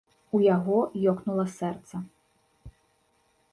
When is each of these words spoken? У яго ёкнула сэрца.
У 0.37 0.39
яго 0.43 0.77
ёкнула 1.11 1.45
сэрца. 1.59 1.95